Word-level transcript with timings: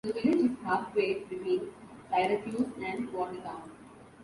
The 0.03 0.13
village 0.13 0.49
is 0.53 0.57
halfway 0.65 1.13
between 1.25 1.71
Syracuse 2.09 2.71
and 2.83 3.13
Watertown. 3.13 3.69